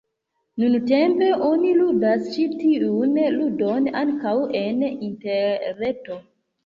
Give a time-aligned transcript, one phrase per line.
[0.61, 6.19] Nuntempe oni ludas ĉi tiun ludon ankaŭ en interreto.